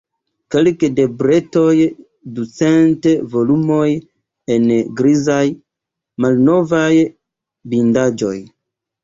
[0.53, 1.73] Kelke da bretoj,
[2.39, 3.05] ducent
[3.35, 3.85] volumoj
[4.57, 4.65] en
[5.03, 5.45] grizaj,
[6.27, 6.91] malnovaj
[7.77, 8.35] bindaĵoj.